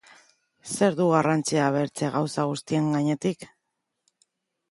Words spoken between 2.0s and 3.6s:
gauza guztien gainetik?